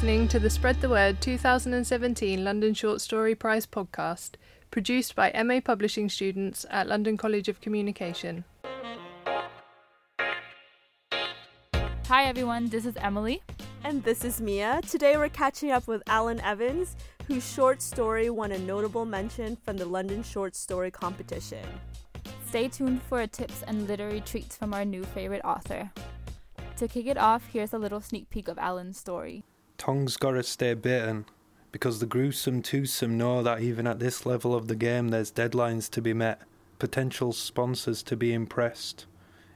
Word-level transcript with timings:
listening 0.00 0.26
to 0.26 0.38
the 0.38 0.48
Spread 0.48 0.80
the 0.80 0.88
Word 0.88 1.20
2017 1.20 2.42
London 2.42 2.72
Short 2.72 3.02
Story 3.02 3.34
Prize 3.34 3.66
podcast, 3.66 4.36
produced 4.70 5.14
by 5.14 5.30
MA 5.44 5.60
Publishing 5.60 6.08
students 6.08 6.64
at 6.70 6.86
London 6.86 7.18
College 7.18 7.50
of 7.50 7.60
Communication. 7.60 8.44
Hi 12.06 12.24
everyone, 12.24 12.70
this 12.70 12.86
is 12.86 12.96
Emilie. 12.96 13.42
And 13.84 14.02
this 14.02 14.24
is 14.24 14.40
Mia. 14.40 14.80
Today 14.88 15.18
we're 15.18 15.28
catching 15.28 15.70
up 15.70 15.86
with 15.86 16.02
Alun 16.06 16.42
Evans, 16.42 16.96
whose 17.28 17.46
short 17.46 17.82
story 17.82 18.30
won 18.30 18.52
a 18.52 18.58
notable 18.58 19.04
mention 19.04 19.54
from 19.54 19.76
the 19.76 19.84
London 19.84 20.22
Short 20.22 20.56
Story 20.56 20.90
Competition. 20.90 21.66
Stay 22.48 22.68
tuned 22.68 23.02
for 23.02 23.26
tips 23.26 23.62
and 23.66 23.86
literary 23.86 24.22
treats 24.22 24.56
from 24.56 24.72
our 24.72 24.86
new 24.86 25.04
favorite 25.04 25.44
author. 25.44 25.90
To 26.78 26.88
kick 26.88 27.04
it 27.04 27.18
off, 27.18 27.50
here's 27.52 27.74
a 27.74 27.78
little 27.78 28.00
sneak 28.00 28.30
peek 28.30 28.48
of 28.48 28.56
Alun's 28.56 28.98
story. 28.98 29.44
Tongue's 29.80 30.18
gotta 30.18 30.42
stay 30.42 30.74
bitten, 30.74 31.24
because 31.72 32.00
the 32.00 32.06
gruesome 32.06 32.60
twosome 32.60 33.16
know 33.16 33.42
that 33.42 33.62
even 33.62 33.86
at 33.86 33.98
this 33.98 34.26
level 34.26 34.54
of 34.54 34.68
the 34.68 34.76
game 34.76 35.08
there's 35.08 35.32
deadlines 35.32 35.88
to 35.92 36.02
be 36.02 36.12
met, 36.12 36.42
potential 36.78 37.32
sponsors 37.32 38.02
to 38.02 38.14
be 38.14 38.34
impressed. 38.34 39.06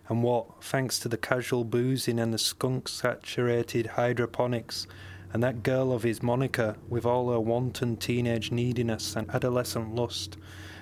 And 0.09 0.23
what, 0.23 0.65
thanks 0.65 0.99
to 1.01 1.11
the 1.11 1.19
casual 1.19 1.63
boozing 1.63 2.19
and 2.19 2.33
the 2.33 2.39
skunk 2.39 2.89
saturated 2.89 3.85
hydroponics, 3.85 4.87
and 5.31 5.43
that 5.43 5.63
girl 5.63 5.93
of 5.93 6.05
his 6.05 6.23
Monica 6.23 6.79
with 6.89 7.05
all 7.05 7.31
her 7.31 7.39
wanton 7.39 7.99
teenage 7.99 8.51
neediness 8.51 9.17
and 9.17 9.29
adolescent 9.29 9.95
lust, 9.95 10.39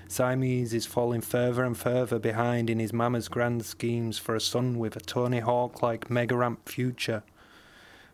Siamese 0.07 0.73
is 0.73 0.87
falling 0.87 1.21
further 1.21 1.65
and 1.65 1.77
further 1.77 2.21
behind 2.21 2.71
in 2.71 2.79
his 2.79 2.93
mama's 2.93 3.27
grand 3.27 3.65
schemes 3.65 4.19
for 4.19 4.37
a 4.37 4.41
son 4.41 4.79
with 4.79 4.95
a 4.95 5.01
Tony 5.01 5.41
Hawk 5.41 5.83
like 5.83 6.09
mega 6.09 6.37
ramp 6.37 6.69
future. 6.69 7.25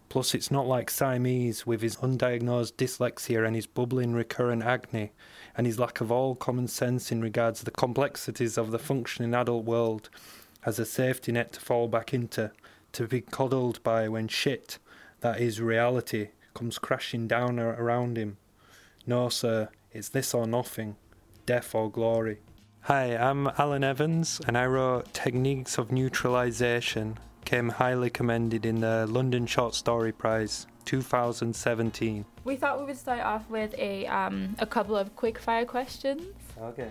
Plus, 0.08 0.34
it's 0.34 0.50
not 0.50 0.66
like 0.66 0.90
Siamese 0.90 1.66
with 1.66 1.82
his 1.82 1.96
undiagnosed 1.96 2.72
dyslexia 2.74 3.46
and 3.46 3.54
his 3.54 3.66
bubbling 3.66 4.14
recurrent 4.14 4.62
acne, 4.62 5.12
and 5.56 5.66
his 5.66 5.78
lack 5.78 6.00
of 6.00 6.10
all 6.10 6.34
common 6.34 6.66
sense 6.66 7.12
in 7.12 7.20
regards 7.20 7.58
to 7.58 7.64
the 7.66 7.70
complexities 7.70 8.56
of 8.56 8.70
the 8.70 8.78
functioning 8.78 9.34
adult 9.34 9.64
world 9.64 10.08
as 10.64 10.78
a 10.78 10.86
safety 10.86 11.32
net 11.32 11.52
to 11.52 11.60
fall 11.60 11.88
back 11.88 12.14
into, 12.14 12.50
to 12.92 13.06
be 13.06 13.20
coddled 13.20 13.82
by 13.82 14.08
when 14.08 14.28
shit, 14.28 14.78
that 15.20 15.40
is 15.40 15.60
reality, 15.60 16.28
comes 16.54 16.78
crashing 16.78 17.28
down 17.28 17.58
around 17.58 18.16
him. 18.16 18.38
No, 19.06 19.28
sir, 19.28 19.68
it's 19.92 20.08
this 20.08 20.32
or 20.32 20.46
nothing, 20.46 20.96
death 21.46 21.74
or 21.74 21.90
glory. 21.90 22.38
Hi, 22.82 23.16
I'm 23.16 23.46
Alun 23.46 23.84
Evans, 23.84 24.40
and 24.46 24.56
I 24.56 24.64
wrote 24.66 25.12
Techniques 25.12 25.76
of 25.76 25.92
Neutralization, 25.92 27.18
came 27.48 27.70
highly 27.70 28.10
commended 28.10 28.66
in 28.66 28.78
the 28.78 29.06
London 29.06 29.46
Short 29.46 29.74
Story 29.74 30.12
Prize 30.12 30.66
2017. 30.84 32.22
We 32.44 32.56
thought 32.56 32.78
we 32.78 32.84
would 32.84 32.98
start 32.98 33.20
off 33.20 33.48
with 33.48 33.74
a 33.78 34.06
um, 34.06 34.54
a 34.58 34.66
couple 34.66 34.94
of 34.94 35.16
quick 35.16 35.38
fire 35.38 35.64
questions. 35.64 36.24
Okay. 36.60 36.91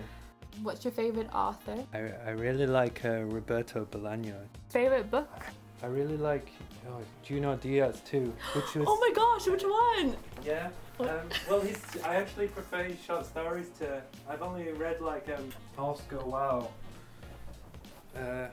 What's 0.64 0.84
your 0.84 0.90
favorite 0.90 1.32
author? 1.32 1.76
I, 1.94 2.10
I 2.26 2.30
really 2.30 2.66
like 2.66 3.04
uh, 3.04 3.22
Roberto 3.36 3.84
Bolaño. 3.84 4.34
Favorite 4.68 5.08
book? 5.12 5.30
I 5.80 5.86
really 5.86 6.16
like 6.16 6.50
oh, 6.88 7.02
Junot 7.22 7.60
Diaz 7.60 8.02
too, 8.04 8.34
which 8.54 8.74
was. 8.74 8.84
Oh 8.88 8.98
my 8.98 9.12
gosh, 9.14 9.46
which 9.46 9.62
one? 9.62 10.16
Yeah. 10.44 10.70
Um, 10.98 11.28
well, 11.48 11.60
he's. 11.60 11.80
I 12.02 12.16
actually 12.16 12.48
prefer 12.48 12.82
his 12.82 13.00
short 13.00 13.26
stories 13.26 13.68
to. 13.78 14.02
I've 14.28 14.42
only 14.42 14.72
read 14.72 15.00
like 15.00 15.28
um, 15.28 15.50
Oscar 15.78 16.18
Wao. 16.18 16.66
Uh, 18.16 18.48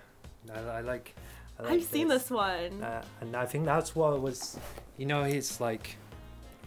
I, 0.54 0.60
I 0.60 0.82
like. 0.82 1.16
Like 1.60 1.72
I've 1.74 1.84
seen 1.84 2.08
this 2.08 2.30
one. 2.30 2.84
Uh, 2.84 3.04
and 3.22 3.36
I 3.36 3.46
think 3.46 3.66
that's 3.66 3.96
what 3.96 4.20
was. 4.22 4.58
You 4.98 5.06
know, 5.06 5.24
he's 5.24 5.60
like 5.62 5.96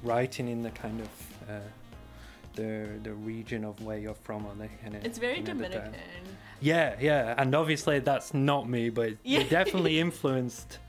writing 0.03 0.49
in 0.49 0.63
the 0.63 0.71
kind 0.71 1.01
of. 1.01 1.09
Uh, 1.49 1.61
the 2.55 2.89
the 3.05 3.13
region 3.13 3.65
of 3.65 3.81
where 3.85 3.99
you're 3.99 4.15
from 4.15 4.45
or 4.45 4.53
the 4.57 4.67
kind 4.83 4.97
of 4.97 5.05
it's 5.05 5.17
very 5.19 5.37
you 5.39 5.45
Dominican. 5.45 5.95
yeah 6.61 6.97
yeah 7.01 7.33
and 7.39 7.55
obviously 7.55 8.01
that's 8.01 8.35
not 8.35 8.69
me 8.69 8.91
but 8.91 9.13
Yeah. 9.23 9.39
you're 9.41 9.49
definitely 9.49 10.01
influenced 10.01 10.81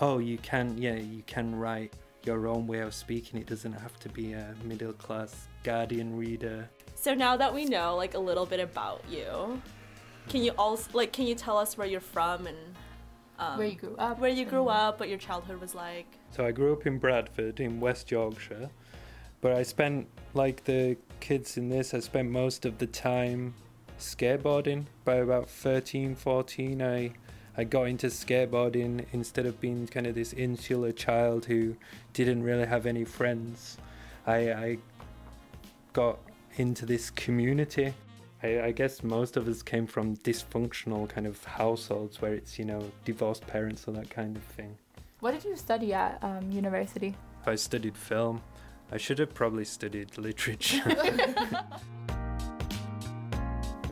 oh 0.00 0.18
you 0.18 0.38
can 0.38 0.76
yeah 0.76 0.94
you 0.96 1.22
can 1.28 1.54
write 1.54 1.92
your 2.24 2.48
own 2.48 2.66
way 2.66 2.80
of 2.80 2.94
speaking 2.94 3.38
it 3.38 3.46
doesn't 3.46 3.74
have 3.74 3.96
to 4.00 4.08
be 4.08 4.32
a 4.32 4.56
middle 4.64 4.92
class 4.94 5.46
guardian 5.62 6.16
reader 6.16 6.68
So 6.96 7.14
now 7.14 7.36
that 7.36 7.54
we 7.54 7.64
know 7.66 7.94
like 7.94 8.14
a 8.14 8.18
little 8.18 8.46
bit 8.46 8.58
about 8.58 9.04
you, 9.08 9.62
can 10.28 10.42
you 10.42 10.50
also 10.58 10.90
like 10.94 11.12
can 11.12 11.26
you 11.28 11.36
tell 11.36 11.58
us 11.58 11.78
where 11.78 11.86
you're 11.86 12.00
from 12.00 12.48
and 12.48 12.58
um, 13.38 13.58
Where 13.58 13.66
you 13.66 13.76
grew 13.76 13.96
up? 13.96 14.18
where 14.18 14.30
you 14.30 14.44
grew 14.44 14.68
up, 14.68 15.00
what 15.00 15.08
your 15.08 15.18
childhood 15.18 15.60
was 15.60 15.74
like? 15.74 16.06
so 16.30 16.44
i 16.44 16.50
grew 16.52 16.72
up 16.72 16.86
in 16.86 16.98
bradford 16.98 17.60
in 17.60 17.78
west 17.80 18.10
yorkshire 18.10 18.68
but 19.40 19.52
i 19.52 19.62
spent 19.62 20.06
like 20.34 20.64
the 20.64 20.96
kids 21.20 21.56
in 21.56 21.68
this 21.68 21.94
i 21.94 22.00
spent 22.00 22.28
most 22.30 22.64
of 22.64 22.78
the 22.78 22.86
time 22.86 23.54
skateboarding 23.98 24.84
by 25.04 25.16
about 25.16 25.48
13 25.48 26.14
14 26.16 26.82
i 26.82 27.12
i 27.56 27.62
got 27.62 27.84
into 27.84 28.08
skateboarding 28.08 29.04
instead 29.12 29.46
of 29.46 29.60
being 29.60 29.86
kind 29.86 30.06
of 30.06 30.14
this 30.16 30.32
insular 30.32 30.90
child 30.90 31.44
who 31.46 31.76
didn't 32.12 32.42
really 32.42 32.66
have 32.66 32.84
any 32.86 33.04
friends 33.04 33.78
i 34.26 34.36
i 34.52 34.78
got 35.92 36.18
into 36.56 36.84
this 36.84 37.10
community 37.10 37.94
I, 38.44 38.66
I 38.66 38.72
guess 38.72 39.02
most 39.02 39.38
of 39.38 39.48
us 39.48 39.62
came 39.62 39.86
from 39.86 40.18
dysfunctional 40.18 41.08
kind 41.08 41.26
of 41.26 41.42
households 41.44 42.20
where 42.20 42.34
it's 42.34 42.58
you 42.58 42.66
know 42.66 42.82
divorced 43.06 43.46
parents 43.46 43.88
or 43.88 43.92
that 43.92 44.10
kind 44.10 44.36
of 44.36 44.42
thing 44.42 44.76
What 45.20 45.32
did 45.32 45.44
you 45.44 45.56
study 45.56 45.94
at 45.94 46.22
um, 46.22 46.50
university? 46.50 47.16
I 47.46 47.54
studied 47.54 47.96
film. 47.96 48.42
I 48.92 48.98
should 48.98 49.18
have 49.18 49.32
probably 49.32 49.64
studied 49.64 50.18
literature. 50.18 50.82
I 50.86 51.64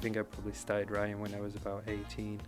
think 0.01 0.17
I 0.17 0.23
probably 0.23 0.53
started 0.53 0.91
writing 0.91 1.19
when 1.21 1.35
I 1.35 1.41
was 1.41 1.55
about 1.55 1.85
18. 1.87 2.41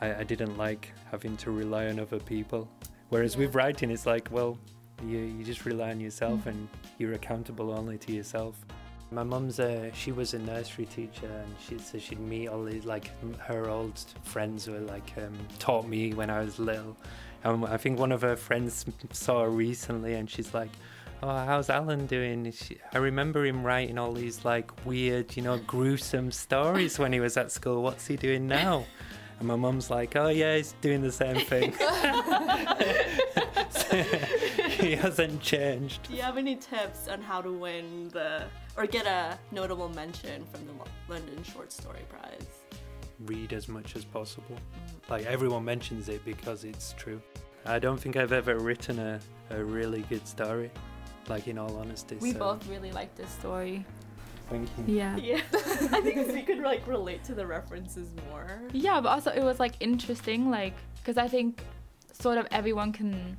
I, 0.00 0.14
I 0.16 0.24
didn't 0.24 0.56
like 0.56 0.92
having 1.10 1.36
to 1.38 1.50
rely 1.50 1.86
on 1.88 1.98
other 1.98 2.20
people. 2.20 2.68
Whereas 3.10 3.36
with 3.36 3.54
writing, 3.54 3.90
it's 3.90 4.06
like, 4.06 4.28
well, 4.30 4.58
you, 5.06 5.18
you 5.18 5.44
just 5.44 5.64
rely 5.64 5.90
on 5.90 6.00
yourself 6.00 6.46
and 6.46 6.68
you're 6.98 7.14
accountable 7.14 7.70
only 7.70 7.98
to 7.98 8.12
yourself. 8.12 8.56
My 9.14 9.22
mum's 9.22 9.60
a, 9.60 9.92
she 9.94 10.10
was 10.10 10.34
a 10.34 10.40
nursery 10.40 10.86
teacher 10.86 11.26
and 11.26 11.54
she 11.64 11.78
so 11.78 11.98
she'd 11.98 12.18
meet 12.18 12.48
all 12.48 12.64
these 12.64 12.84
like 12.84 13.12
her 13.38 13.70
old 13.70 13.96
friends 14.24 14.64
who 14.64 14.76
like 14.80 15.12
um, 15.16 15.38
taught 15.60 15.86
me 15.86 16.12
when 16.14 16.30
I 16.30 16.40
was 16.40 16.58
little. 16.58 16.96
And 17.44 17.64
I 17.64 17.76
think 17.76 18.00
one 18.00 18.10
of 18.10 18.22
her 18.22 18.34
friends 18.34 18.84
saw 19.12 19.44
her 19.44 19.50
recently 19.50 20.14
and 20.14 20.28
she's 20.28 20.52
like, 20.52 20.70
oh, 21.22 21.44
how's 21.44 21.68
Alun 21.68 22.08
doing? 22.08 22.50
She, 22.50 22.78
I 22.92 22.98
remember 22.98 23.46
him 23.46 23.62
writing 23.62 23.98
all 23.98 24.12
these 24.12 24.44
like 24.44 24.84
weird, 24.84 25.36
you 25.36 25.44
know, 25.44 25.58
gruesome 25.58 26.32
stories 26.32 26.98
when 26.98 27.12
he 27.12 27.20
was 27.20 27.36
at 27.36 27.52
school. 27.52 27.84
What's 27.84 28.08
he 28.08 28.16
doing 28.16 28.48
now? 28.48 28.84
And 29.38 29.46
my 29.46 29.56
mum's 29.56 29.90
like, 29.90 30.16
oh 30.16 30.28
yeah, 30.28 30.56
he's 30.56 30.72
doing 30.80 31.02
the 31.02 31.12
same 31.12 31.38
thing. 31.46 31.72
So, 34.84 34.90
he 34.90 34.96
hasn't 34.96 35.40
changed. 35.40 36.08
Do 36.08 36.14
you 36.14 36.22
have 36.22 36.36
any 36.36 36.56
tips 36.56 37.08
on 37.08 37.22
how 37.22 37.40
to 37.40 37.50
win 37.50 38.08
the 38.10 38.44
or 38.76 38.86
get 38.86 39.06
a 39.06 39.38
notable 39.50 39.88
mention 39.88 40.44
from 40.52 40.66
the 40.66 40.72
London 41.12 41.42
Short 41.42 41.72
Story 41.72 42.04
Prize? 42.08 42.46
Read 43.26 43.52
as 43.52 43.68
much 43.68 43.96
as 43.96 44.04
possible. 44.04 44.56
Mm-hmm. 44.56 45.12
Like 45.12 45.26
everyone 45.26 45.64
mentions 45.64 46.08
it 46.08 46.24
because 46.24 46.64
it's 46.64 46.94
true. 46.98 47.20
I 47.66 47.78
don't 47.78 47.98
think 47.98 48.16
I've 48.16 48.32
ever 48.32 48.58
written 48.58 48.98
a, 48.98 49.20
a 49.50 49.64
really 49.64 50.02
good 50.02 50.26
story. 50.26 50.70
Like 51.28 51.48
in 51.48 51.56
all 51.56 51.74
honesty. 51.78 52.16
We 52.16 52.32
so 52.32 52.38
both 52.38 52.66
really 52.68 52.92
liked 52.92 53.16
this 53.16 53.30
story. 53.30 53.86
Thank 54.50 54.68
you. 54.86 54.94
Yeah. 54.94 55.16
Yeah, 55.24 55.40
I 55.92 56.02
think 56.02 56.28
we 56.30 56.42
could 56.42 56.58
like 56.58 56.86
relate 56.86 57.24
to 57.24 57.34
the 57.34 57.46
references 57.46 58.10
more. 58.28 58.60
Yeah, 58.72 59.00
but 59.00 59.08
also 59.08 59.30
it 59.30 59.42
was 59.42 59.58
like 59.58 59.76
interesting, 59.80 60.50
like, 60.50 60.74
because 60.96 61.16
I 61.16 61.28
think 61.28 61.62
sort 62.12 62.36
of 62.36 62.46
everyone 62.50 62.92
can 62.92 63.38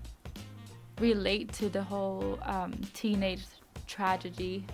relate 0.99 1.51
to 1.53 1.69
the 1.69 1.83
whole 1.83 2.39
um, 2.43 2.73
teenage 2.93 3.43
tragedy. 3.87 4.65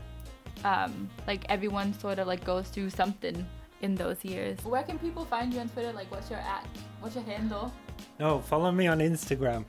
Um, 0.64 1.10
like 1.28 1.46
everyone 1.50 1.94
sort 2.00 2.20
of 2.20 2.28
like 2.28 2.44
goes 2.44 2.68
through 2.70 2.92
something 2.92 3.46
in 3.82 3.96
those 3.96 4.24
years. 4.24 4.60
Where 4.64 4.84
can 4.84 5.00
people 5.00 5.26
find 5.26 5.52
you 5.54 5.60
on 5.60 5.70
Twitter? 5.70 5.92
Like, 5.94 6.12
what's 6.12 6.30
your 6.30 6.40
at? 6.40 6.68
What's 7.00 7.16
your 7.16 7.24
handle? 7.24 7.74
No, 8.20 8.40
follow 8.42 8.72
me 8.72 8.88
on 8.88 9.00
Instagram. 9.00 9.66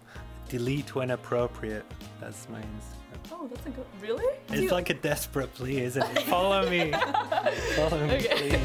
Delete 0.48 0.94
when 0.94 1.12
appropriate. 1.12 1.84
That's 2.20 2.46
my 2.50 2.58
Instagram. 2.60 3.30
Oh, 3.30 3.46
that's 3.48 3.64
a 3.66 3.70
good. 3.70 3.86
Really? 4.02 4.34
It's 4.48 4.62
you- 4.62 4.68
like 4.70 4.90
a 4.90 4.94
desperate 4.94 5.54
plea, 5.54 5.80
isn't 5.80 6.02
it? 6.02 6.22
Follow 6.24 6.68
me. 6.68 6.92
Follow 7.76 8.06
me, 8.06 8.14
Okay. 8.16 8.50
please. 8.50 8.60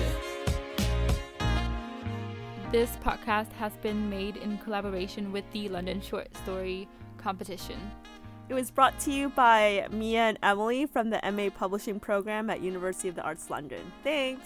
This 2.71 2.97
podcast 2.97 3.51
has 3.53 3.71
been 3.81 4.09
made 4.09 4.35
in 4.37 4.57
collaboration 4.57 5.31
with 5.31 5.45
the 5.53 5.69
London 5.69 6.01
Short 6.01 6.27
Story 6.43 6.89
Competition. 7.27 7.91
It 8.47 8.53
was 8.53 8.71
brought 8.71 8.97
to 9.01 9.11
you 9.11 9.27
by 9.27 9.85
Mia 9.91 10.29
and 10.29 10.39
Emilie 10.41 10.85
from 10.85 11.09
the 11.09 11.19
MA 11.29 11.49
Publishing 11.49 11.99
Program 11.99 12.49
at 12.49 12.61
University 12.61 13.09
of 13.09 13.15
the 13.15 13.21
Arts 13.21 13.49
London. 13.49 13.91
Thanks. 14.01 14.45